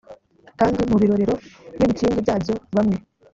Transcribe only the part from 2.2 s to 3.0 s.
byabyo bamwe